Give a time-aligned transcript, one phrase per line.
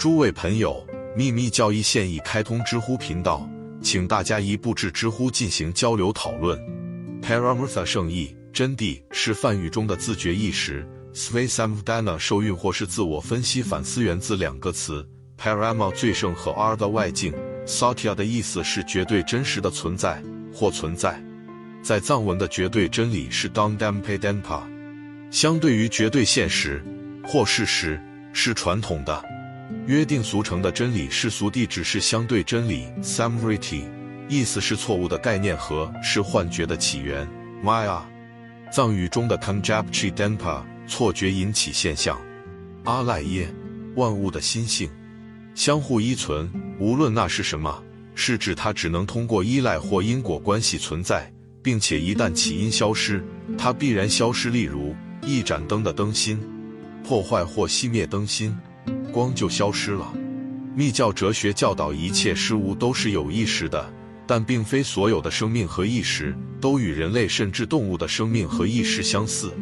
[0.00, 0.82] 诸位朋友，
[1.14, 3.46] 秘密教义现已开通知乎频道，
[3.82, 6.58] 请大家一步至知乎进行交流讨论。
[7.20, 15.06] Paramartha 圣意真谛是梵语中的自觉意识 svasam dana 受孕或是自我分析反思源自两个词
[15.38, 17.34] ，Parama 最盛和 R 的外境
[17.66, 21.22] ，Satya 的意思是绝对真实的存在或存在。
[21.82, 24.62] 在藏文的绝对真理是 Dangdampedanpa，
[25.30, 26.82] 相对于绝对现实
[27.22, 28.00] 或事实
[28.32, 29.22] 是传统的。
[29.90, 33.82] 约定俗成的真理，世俗地只是相对真理 （Samvriti），
[34.28, 37.26] 意思是错误的概念和是幻觉的起源
[37.60, 38.00] （Maya）。
[38.70, 42.16] 藏语中的 Kanjapchi Denpa，错觉引起现象。
[42.84, 43.52] 阿赖耶，
[43.96, 44.88] 万物的心性，
[45.56, 46.48] 相互依存，
[46.78, 47.82] 无论那是什么，
[48.14, 51.28] 是指它只能通过依赖或因果关系存在，
[51.64, 53.24] 并且一旦起因消失，
[53.58, 54.50] 它必然消失。
[54.50, 54.94] 例如，
[55.26, 56.38] 一盏灯的灯芯
[57.02, 58.56] 破坏或熄灭灯芯。
[59.10, 60.12] 光就消失了。
[60.74, 63.92] 密教哲学教导一切事物都是有意识的，
[64.26, 69.52] 但并非所有的生命和意识都与人类甚至动物的生命和意识相似。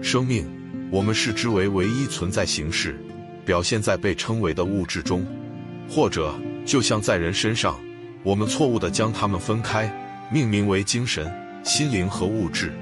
[0.00, 0.46] 生命，
[0.90, 2.98] 我们视之为唯一存在形式，
[3.44, 5.26] 表现在被称为的物质中，
[5.88, 7.78] 或者就像在人身上，
[8.22, 9.92] 我们错误地将它们分开，
[10.32, 11.30] 命名为精神、
[11.64, 12.72] 心灵和物质。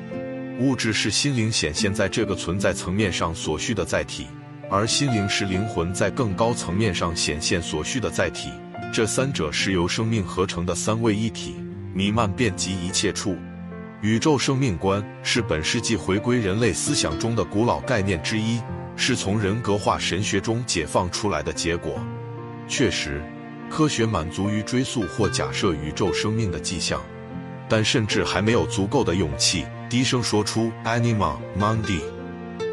[0.60, 4.26] 物质是心灵显现在这个存在层面上所需的载体。
[4.75, 8.48] 而心灵是灵魂在更高层面上显现所需的载体，
[8.91, 11.56] 这三者是由生命合成的三位一体，
[11.92, 13.37] 弥漫遍及一切处。
[14.00, 18.62] 宇宙生命观是本世纪回归人类思想中的古老概念之一，
[18.97, 22.00] 是从人格化神学中解放出来的结果。
[22.67, 23.23] 确实，
[23.69, 26.98] 科学满足于追溯或假设宇宙生命的迹象，
[27.69, 32.00] 但甚至还没有足够的勇气低声说出 “Anima Mundi”。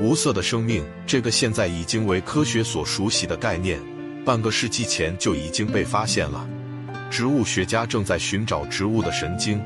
[0.01, 3.79] 无色的生命，这个现在已经为科学所熟悉的概念，
[4.23, 6.47] 半个世纪前就已经被发现了。
[7.09, 9.61] 植物学家正在寻找植物的神经，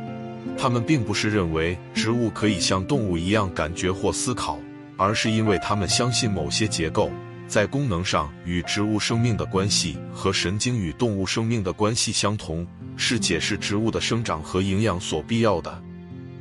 [0.57, 4.57] 他们并不是认为植物可以像动物一样感觉或思考，
[4.97, 7.11] 而是因为他们相信某些结构
[7.47, 15.83] 在功能上与植物生命的关系和神经与动物生命的关系相同，是解释植物的生长和营养所必要的。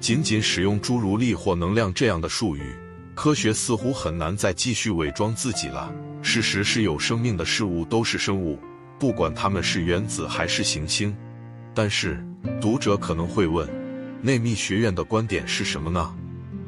[0.01, 2.75] 仅仅使用诸如力或能量这样的术语。
[3.15, 5.93] 科学似乎很难再继续伪装自己了。
[6.23, 8.59] 事实是有生命的事物都是生物，
[8.99, 11.15] 不管它们是原子还是行星。
[11.75, 12.25] 但是，
[12.61, 13.69] 读者可能会问，
[14.23, 16.15] 内密学院的观点是什么呢？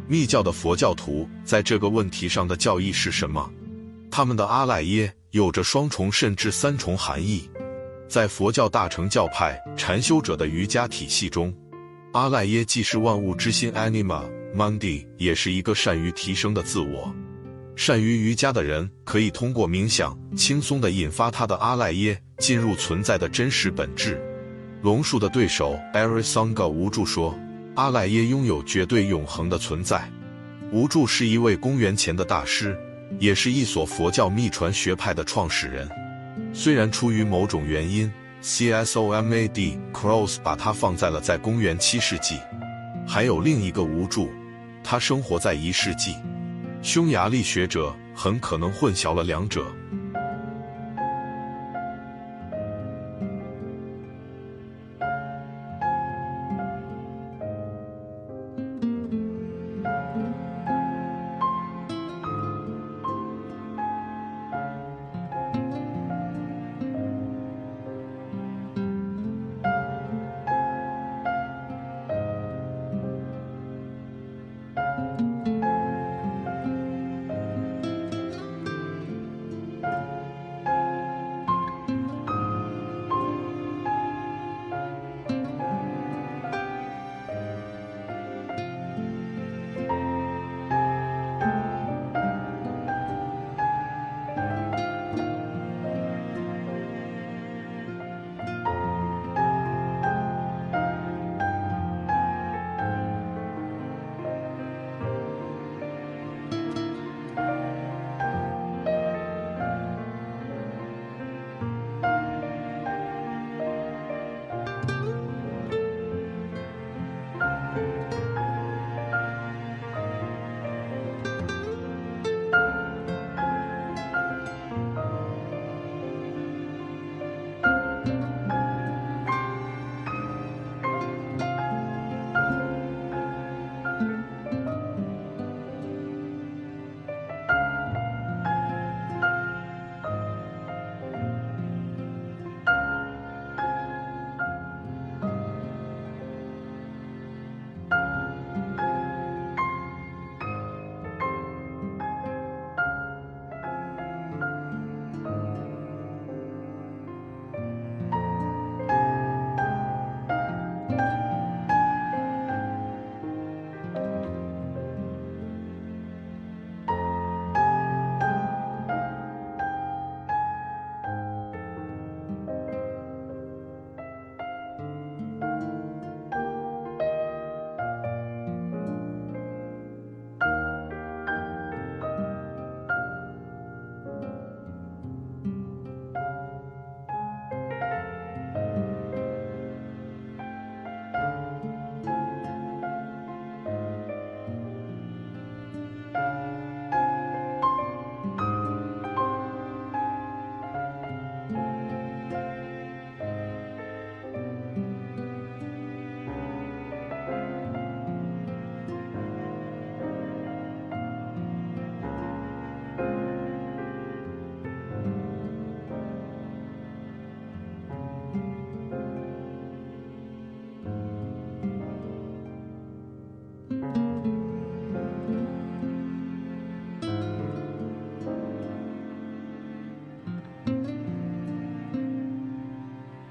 [0.07, 3.51] 密教的佛教徒在这个问题上的教义是什么？
[4.11, 7.49] 他们的阿赖耶有着双重甚至三重含义。
[8.07, 11.53] 在佛教大乘教派禅修者的瑜伽体系中，
[12.13, 14.23] 阿赖耶既是万物之心 （Anima）。
[14.55, 17.13] Mundi 也是一个善于提升的自我。
[17.77, 24.23] 善于瑜伽的人可以通过冥想轻松地引发他的阿赖耶进入存在的真实本质。
[24.83, 27.37] 龙树的对手 Arisanga 无助说，
[27.75, 30.09] 阿赖耶拥有绝对永恒的存在。
[30.71, 32.79] 无助是一位公元前的大师，
[33.19, 35.89] 也是一所佛教秘传学派的创始人。
[36.53, 42.39] 虽然出于某种原因，Csomad Cross 把他放在了在公元七世纪。
[43.07, 44.31] 还有另一个无助。
[44.85, 46.15] 他生活在一世纪，
[46.83, 49.65] 匈牙利学者很可能混淆了两者。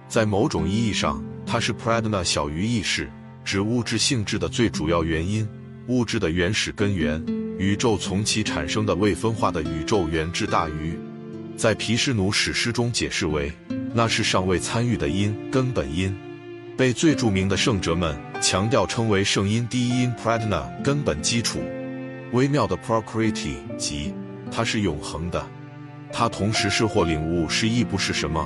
[0.07, 3.09] 在某种意义上，它是 Pradna 小于意识，
[3.43, 5.47] 指物质性质的最主要原因，
[5.87, 7.19] 物质的原始根源，
[7.57, 10.95] 宇宙从其产生的未分化的宇宙原质大于。
[11.57, 13.51] 在毗湿奴史诗中解释为，
[13.91, 16.15] 那是尚未参与的因，根本因，
[16.77, 18.32] 被最著名的圣哲们。
[18.43, 21.63] 强调称为圣音低音 Pradna 根本基础。
[22.33, 24.13] 微妙的 Prokriti 即
[24.51, 25.41] 它是永恒的，
[26.11, 28.45] 它同时是或领悟是亦不是什么，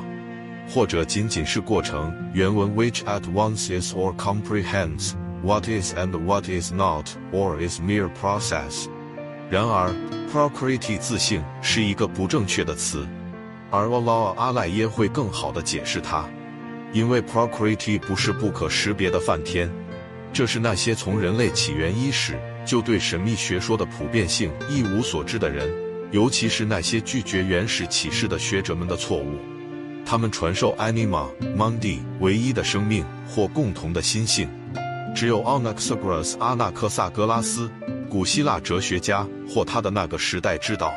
[0.70, 2.14] 或者仅仅是过程。
[2.32, 8.08] 原文 which at once is or comprehends what is and what is not or is mere
[8.22, 8.86] process。
[9.50, 9.92] 然而
[10.32, 13.08] ，Prokriti 自性是一个不正确的词，
[13.72, 16.24] 而 Allah 阿赖耶会更好的解释它，
[16.94, 19.68] 因为 Prokriti 不是不可识别的梵天，
[20.34, 22.38] 这是那些从人类起源伊始。
[22.66, 25.74] 就对神秘学说的普遍性一无所知的人，
[26.12, 29.38] 尤其是那些拒绝原始启示的学者们的错误。
[30.06, 34.50] 他们传授 Anima Mundi 唯一的生命或共同的心性。
[35.16, 37.72] 只有 Anaxagoras 阿纳克萨格拉斯，
[38.10, 40.92] 古希腊哲学家或他的那个时代知道，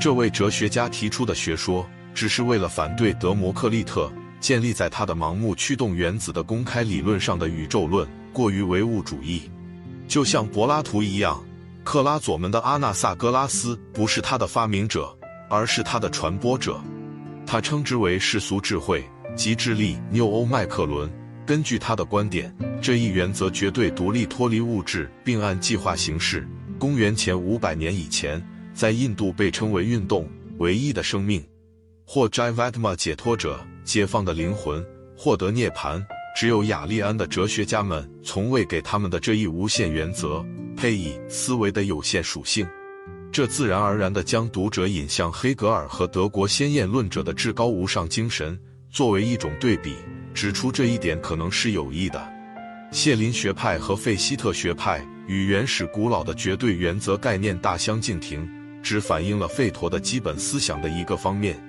[0.00, 1.84] 这位哲学家提出的学说，
[2.14, 4.08] 只是为了反对德摩克利特
[4.40, 9.50] 建立在他的盲目驱动原子的公开理论上的宇宙论过于唯物主义。
[10.08, 11.42] 就像柏拉图一样，
[11.84, 15.16] 克拉佐门的阿纳萨格拉斯不是他的发明者，
[15.48, 16.80] 而是他的传播者。
[17.46, 19.04] 他称之为世俗智慧
[19.36, 19.98] 及智力。
[20.10, 21.10] 纽欧麦克伦
[21.46, 26.46] 根据他的观点，这一原则绝对独立脱离物质，并按计划行事。
[26.78, 28.42] 公元前五百年以前，
[28.74, 31.44] 在印度被称为运动唯一的生命，
[32.06, 34.84] 或 Jivatma 解脱者解放的灵魂
[35.16, 36.04] 获得涅槃。
[36.34, 40.44] 只有雅利安的哲学家们从未给他们的这一无限原则
[40.76, 42.66] 配以思维的有限属性，
[43.30, 48.58] 这自然而然地将读者引向黑格尔和德国先验论者的至高无上精神
[48.90, 49.94] 作为一种对比。
[50.34, 52.32] 指出这一点可能是有益的。
[52.90, 58.48] 谢林学派和费希特学派与原始古老的绝对原则概念大相径庭，
[58.82, 61.62] 只反映了费陀的基本思想的一个方面。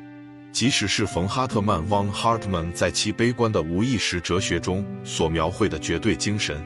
[0.54, 6.64] 即使是冯哈特曼 （von Hartmann） 在其悲观的无意识哲学中所描绘的绝对精神，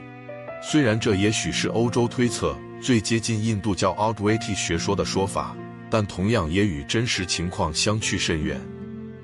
[0.62, 5.56] 虽然这也许是欧洲推测最接近印度教奥 i t 学说的说法，
[5.88, 8.60] 但同样也与真实情况相去甚远。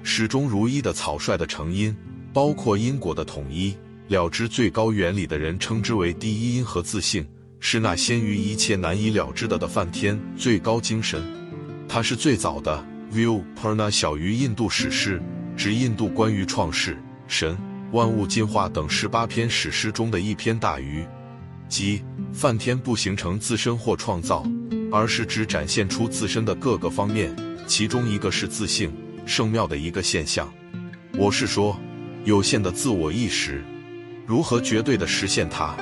[0.02, 1.94] 始终如一的草率的成因，
[2.32, 3.76] 包括因果的统一，
[4.08, 7.26] 了知最高原理的人称之为第一因和自性，
[7.60, 11.22] 是那先于一切难以了知的的梵天最高精神，
[11.86, 12.93] 它是最早的。
[13.14, 15.22] View Purna 小于印度史诗，
[15.56, 17.56] 指印度关于创世、神、
[17.92, 21.06] 万物进化等十八篇史诗中的一篇大于，
[21.68, 22.02] 即
[22.32, 24.44] 梵天不形成自身或创造，
[24.90, 27.32] 而是指展现出自身的各个方面，
[27.68, 28.92] 其中一个是自性，
[29.24, 30.52] 圣妙的一个现象。
[31.16, 31.78] 我是说，
[32.24, 33.62] 有限的自我意识
[34.26, 35.76] 如何绝对的实现它，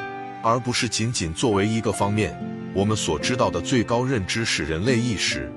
[0.45, 2.39] 而不是仅仅作为一个方面。
[2.75, 5.51] 我们所知道的最高认知是人类意识。